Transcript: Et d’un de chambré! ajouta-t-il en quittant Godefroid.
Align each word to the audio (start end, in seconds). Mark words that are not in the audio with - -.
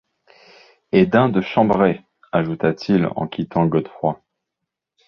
Et 0.91 1.05
d’un 1.05 1.29
de 1.29 1.41
chambré! 1.41 2.03
ajouta-t-il 2.31 3.05
en 3.15 3.27
quittant 3.27 3.67
Godefroid. 3.67 4.19